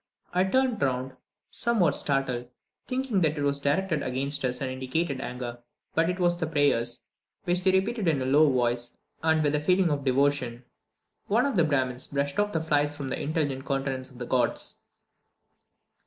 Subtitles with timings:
[0.33, 1.15] I turned round,
[1.51, 2.47] somewhat startled,
[2.87, 5.59] thinking that it was directed against us and indicated anger,
[5.93, 7.03] but it was the prayers,
[7.43, 10.65] which they repeated in a low voice and with a feeling of devotion.
[11.27, 14.81] One of the Brahmins brushed off the flies from the intelligent countenances of the gods.